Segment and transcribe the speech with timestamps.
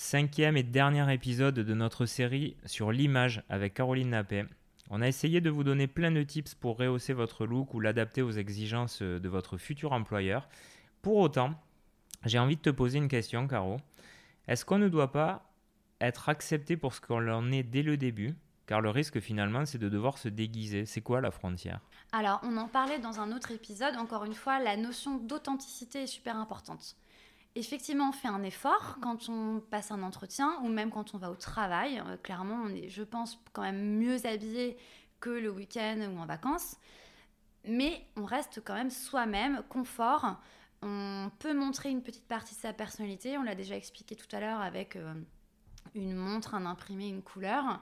[0.00, 4.46] cinquième et dernier épisode de notre série sur l'image avec Caroline Nappé.
[4.88, 8.22] On a essayé de vous donner plein de tips pour rehausser votre look ou l'adapter
[8.22, 10.48] aux exigences de votre futur employeur.
[11.02, 11.50] Pour autant,
[12.24, 13.76] j'ai envie de te poser une question, Caro.
[14.48, 15.52] Est-ce qu'on ne doit pas
[16.00, 18.34] être accepté pour ce qu'on en est dès le début?
[18.66, 20.86] Car le risque finalement c'est de devoir se déguiser.
[20.86, 21.80] C'est quoi la frontière?
[22.12, 26.06] Alors on en parlait dans un autre épisode, encore une fois, la notion d'authenticité est
[26.06, 26.96] super importante.
[27.56, 31.30] Effectivement, on fait un effort quand on passe un entretien ou même quand on va
[31.32, 32.00] au travail.
[32.06, 34.76] Euh, clairement, on est, je pense, quand même mieux habillé
[35.18, 36.76] que le week-end ou en vacances.
[37.64, 40.40] Mais on reste quand même soi-même, confort.
[40.82, 43.36] On peut montrer une petite partie de sa personnalité.
[43.36, 45.12] On l'a déjà expliqué tout à l'heure avec euh,
[45.96, 47.80] une montre, un imprimé, une couleur.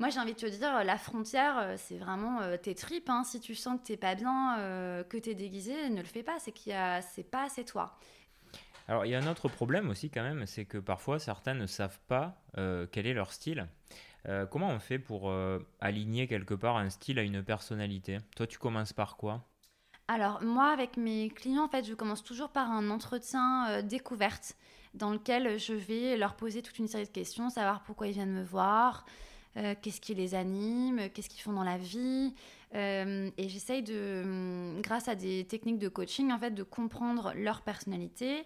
[0.00, 3.08] Moi, j'ai envie de te dire, la frontière, euh, c'est vraiment tes tripes.
[3.10, 3.22] Hein.
[3.22, 4.56] Si tu sens que t'es pas bien,
[5.08, 6.40] que tu es déguisé, ne le fais pas.
[6.40, 7.96] C'est qu'il a, c'est pas assez toi.
[8.88, 11.66] Alors, il y a un autre problème aussi quand même, c'est que parfois certains ne
[11.66, 12.42] savent pas
[12.90, 13.68] quel est leur style.
[14.50, 15.32] comment on fait pour
[15.80, 18.18] aligner quelque part un style à une personnalité?
[18.34, 19.46] Toi, tu commences par quoi?
[20.08, 24.56] Alors moi, avec mes clients, en fait, je commence toujours par un entretien découverte
[24.94, 28.32] dans lequel je vais leur poser toute une série de questions, savoir pourquoi ils viennent
[28.32, 29.04] me voir,
[29.58, 32.34] euh, qu'est-ce qui les anime, qu'est-ce qu'ils font dans la vie.
[32.74, 37.32] Euh, et j'essaye de, hum, grâce à des techniques de coaching, en fait, de comprendre
[37.34, 38.44] leur personnalité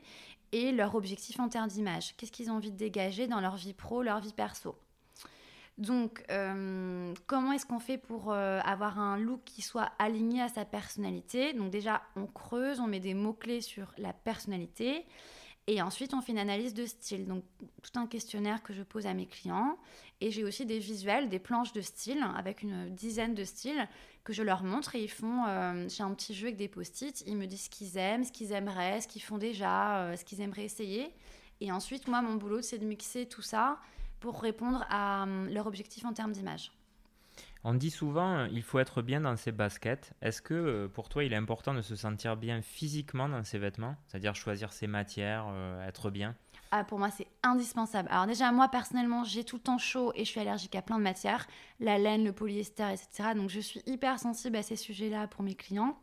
[0.53, 2.17] et leur objectif en termes d'image.
[2.17, 4.77] Qu'est-ce qu'ils ont envie de dégager dans leur vie pro, leur vie perso.
[5.79, 10.65] Donc, euh, comment est-ce qu'on fait pour avoir un look qui soit aligné à sa
[10.65, 11.55] personnalité?
[11.55, 15.07] Donc déjà, on creuse, on met des mots-clés sur la personnalité.
[15.69, 17.45] Et ensuite, on fait une analyse de style, donc
[17.83, 19.79] tout un questionnaire que je pose à mes clients.
[20.21, 23.89] Et j'ai aussi des visuels, des planches de style, avec une dizaine de styles
[24.25, 24.97] que je leur montre.
[24.97, 27.71] Et ils font, euh, j'ai un petit jeu avec des post-it, ils me disent ce
[27.71, 31.15] qu'ils aiment, ce qu'ils aimeraient, ce qu'ils font déjà, euh, ce qu'ils aimeraient essayer.
[31.61, 33.79] Et ensuite, moi, mon boulot, c'est de mixer tout ça
[34.19, 36.73] pour répondre à euh, leur objectif en termes d'image.
[37.65, 40.13] On dit souvent euh, il faut être bien dans ses baskets.
[40.21, 43.59] Est-ce que euh, pour toi il est important de se sentir bien physiquement dans ses
[43.59, 43.95] vêtements?
[44.09, 46.35] C'est-à-dire choisir ses matières, euh, être bien?
[46.73, 48.09] Ah, Pour moi c'est indispensable.
[48.11, 50.99] Alors déjà moi personnellement j'ai tout le temps chaud et je suis allergique à plein
[50.99, 51.47] de matières.
[51.79, 53.35] La laine, le polyester, etc.
[53.37, 55.97] Donc je suis hyper sensible à ces sujets-là pour mes clients.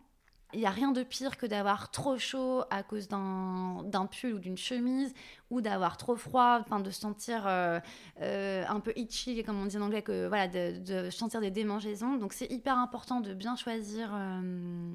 [0.54, 4.40] Il n'y a rien de pire que d'avoir trop chaud à cause d'un pull ou
[4.40, 5.14] d'une chemise,
[5.52, 7.80] ou d'avoir trop froid, enfin de sentir euh,
[8.22, 12.18] euh, un peu itchy, comme on dit en anglais, que, voilà, de, sentir des démangeaisons.
[12.18, 14.92] Donc c'est hyper important de bien choisir euh,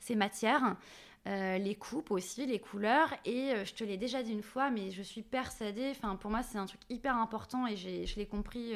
[0.00, 0.76] ces matières,
[1.24, 3.14] les coupes aussi, les couleurs.
[3.24, 6.42] Et je te l'ai déjà dit une fois, mais je suis persuadée, enfin pour moi
[6.42, 8.74] c'est un truc hyper important et je l'ai compris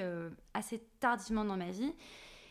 [0.54, 1.92] assez tardivement dans ma vie.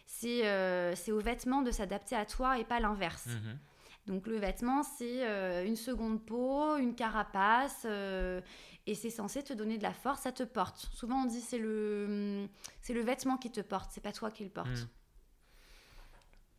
[0.05, 3.27] C'est aux vêtements de s'adapter à toi et pas l'inverse.
[3.27, 3.68] Mm-hmm.
[4.07, 8.41] Donc le vêtement, c'est euh, une seconde peau, une carapace, euh,
[8.87, 10.77] et c'est censé te donner de la force, ça te porte.
[10.93, 12.47] Souvent on dit c'est le,
[12.81, 14.69] c'est le vêtement qui te porte, c'est pas toi qui le porte.
[14.69, 14.87] Hmm.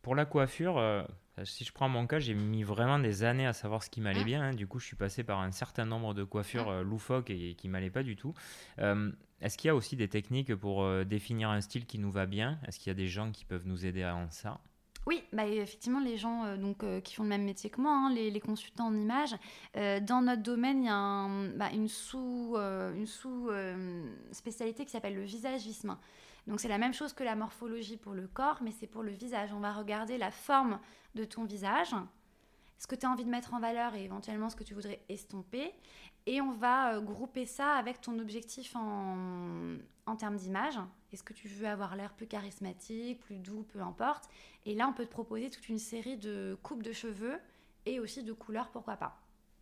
[0.01, 1.03] Pour la coiffure, euh,
[1.43, 4.21] si je prends mon cas, j'ai mis vraiment des années à savoir ce qui m'allait
[4.21, 4.41] hein bien.
[4.43, 4.53] Hein.
[4.53, 7.67] Du coup, je suis passé par un certain nombre de coiffures hein loufoques et, qui
[7.67, 8.33] m'allaient pas du tout.
[8.77, 12.59] Est-ce qu'il y a aussi des techniques pour définir un style qui nous va bien?
[12.65, 14.59] Est-ce qu'il y a des gens qui peuvent nous aider à ça?
[15.07, 17.91] Oui, bah, effectivement, les gens euh, donc, euh, qui font le même métier que moi,
[17.91, 19.35] hein, les, consultants en images,
[19.75, 23.49] euh, dans notre domaine, il y a bah, une sous, une sous
[24.31, 25.97] spécialité qui s'appelle le visagisme.
[26.47, 29.11] Donc c'est la même chose que la morphologie pour le corps, mais c'est pour le
[29.11, 29.51] visage.
[29.53, 30.79] On va regarder la forme
[31.15, 31.95] de ton visage,
[32.77, 35.03] ce que tu as envie de mettre en valeur et éventuellement ce que tu voudrais
[35.07, 35.71] estomper.
[36.25, 40.79] Et on va grouper ça avec ton objectif en, en termes d'image.
[41.11, 44.29] Est-ce que tu veux avoir l'air plus charismatique, plus doux, peu importe?
[44.65, 47.39] Et là, on peut te proposer toute une série de coupes de cheveux
[47.85, 49.19] et aussi de couleurs, pourquoi pas.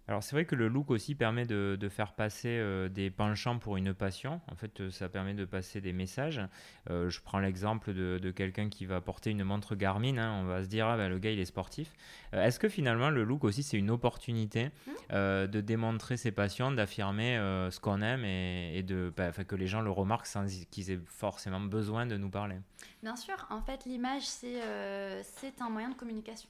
[0.09, 3.77] Alors c'est vrai que le look aussi permet de, faire passer euh, des penchants pour
[3.77, 4.41] une passion.
[4.51, 6.41] En fait, euh, ça permet de passer des messages.
[6.89, 10.17] Euh, je prends l'exemple de, quelqu'un qui va porter une montre Garmin.
[10.17, 10.41] Hein.
[10.41, 11.93] on va se dire, ah, ben, le gars, il est sportif.
[12.33, 15.45] Est-ce que finalement, le look aussi, c'est une opportunité mmh.
[15.45, 17.35] de démontrer ses passions, d'affirmer
[17.69, 21.59] ce qu'on aime et, de, bah, que les gens le remarquent sans qu'ils aient forcément
[21.59, 22.55] besoin de nous parler?
[23.03, 26.49] Bien sûr, en fait, l'image, c'est un moyen de communication.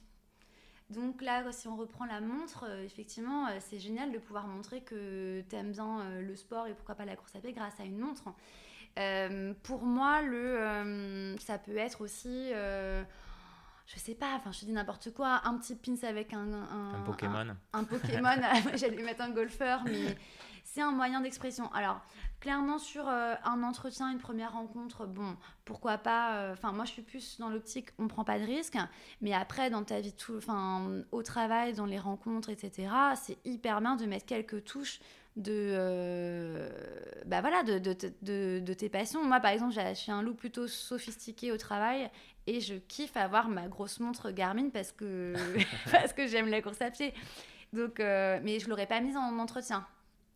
[0.90, 4.80] Donc là, si on reprend la montre, euh, effectivement, euh, c'est génial de pouvoir montrer
[4.80, 7.78] que tu aimes bien euh, le sport et pourquoi pas la course à pied grâce
[7.78, 8.24] à une montre.
[9.62, 12.52] pour moi, le, ça peut être aussi
[13.92, 17.56] je sais pas, enfin je dis n'importe quoi, un petit pins avec un, un, Pokémon.
[17.72, 18.36] Un, Pokémon,
[18.74, 20.16] j'allais mettre un golfeur, mais
[20.62, 21.72] c'est un moyen d'expression.
[21.72, 22.00] Alors,
[22.38, 26.36] clairement, sur euh, un entretien, une première rencontre, bon, pourquoi pas.
[26.36, 28.76] Euh, enfin, moi, je suis plus dans l'optique, on prend pas de risque.
[29.20, 33.80] Mais après, dans ta vie, tout, enfin, au travail, dans les rencontres, etc., c'est hyper
[33.80, 35.00] bien de mettre quelques touches
[35.36, 36.68] de, euh,
[37.26, 39.24] bah voilà, de, de, de, de, tes passions.
[39.24, 42.10] Moi, par exemple, je suis un loup plutôt sophistiqué au travail
[42.46, 45.34] et je kiffe avoir ma grosse montre Garmin parce que,
[45.90, 47.14] parce que j'aime la course à pied.
[47.72, 49.86] Donc, euh, mais je l'aurais pas mise en entretien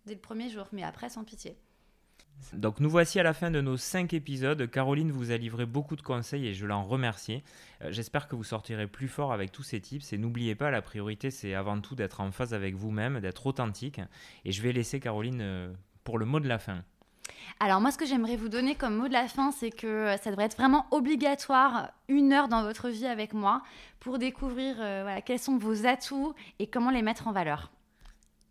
[0.07, 1.57] dès le premier jour, mais après, sans pitié.
[2.53, 4.71] Donc nous voici à la fin de nos cinq épisodes.
[4.71, 7.43] Caroline vous a livré beaucoup de conseils et je l'en remercie.
[7.83, 10.83] Euh, j'espère que vous sortirez plus fort avec tous ces tips et n'oubliez pas, la
[10.83, 14.01] priorité c'est avant tout d'être en phase avec vous-même, d'être authentique.
[14.45, 15.73] Et je vais laisser Caroline euh,
[16.05, 16.83] pour le mot de la fin.
[17.61, 20.17] Alors moi ce que j'aimerais vous donner comme mot de la fin c'est que euh,
[20.19, 23.63] ça devrait être vraiment obligatoire une heure dans votre vie avec moi
[24.01, 24.77] pour découvrir
[25.25, 27.73] quels sont vos atouts et comment les mettre en valeur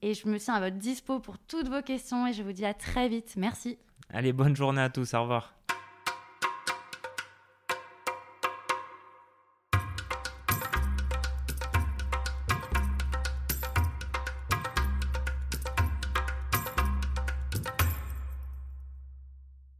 [0.04, 2.66] et je me tiens à votre dispo pour toutes vos questions et je vous dis
[2.66, 3.36] à très vite.
[3.38, 3.78] Merci.
[4.10, 5.14] Allez, bonne journée à tous.
[5.14, 5.54] Au revoir.